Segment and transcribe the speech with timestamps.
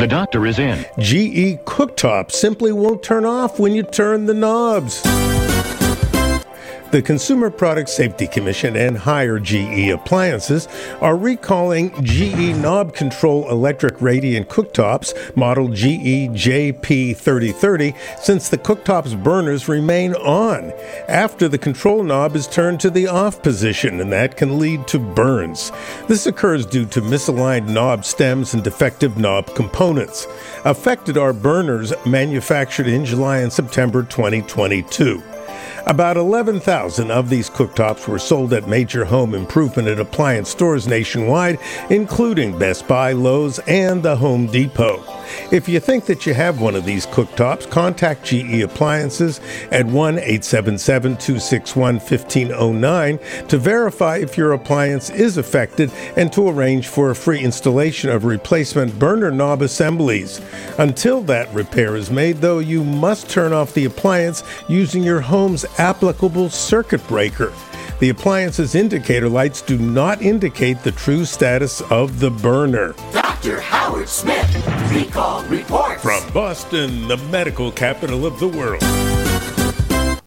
[0.00, 0.78] The doctor is in.
[0.98, 5.02] GE cooktop simply won't turn off when you turn the knobs.
[6.90, 10.66] The Consumer Product Safety Commission and Haier GE Appliances
[11.00, 19.68] are recalling GE knob control electric radiant cooktops model GE JP3030 since the cooktop's burners
[19.68, 20.72] remain on
[21.06, 24.98] after the control knob is turned to the off position, and that can lead to
[24.98, 25.70] burns.
[26.08, 30.26] This occurs due to misaligned knob stems and defective knob components.
[30.64, 35.22] Affected are burners manufactured in July and September 2022.
[35.86, 41.58] About 11,000 of these cooktops were sold at major home improvement and appliance stores nationwide,
[41.90, 45.19] including Best Buy, Lowe's, and the Home Depot.
[45.50, 49.40] If you think that you have one of these cooktops, contact GE Appliances
[49.70, 56.88] at 1 877 261 1509 to verify if your appliance is affected and to arrange
[56.88, 60.40] for a free installation of replacement burner knob assemblies.
[60.78, 65.64] Until that repair is made, though, you must turn off the appliance using your home's
[65.78, 67.52] applicable circuit breaker.
[68.00, 72.94] The appliance's indicator lights do not indicate the true status of the burner.
[73.40, 73.58] Dr.
[73.58, 74.54] Howard Smith,
[74.92, 75.98] recall report.
[75.98, 78.99] From Boston, the medical capital of the world.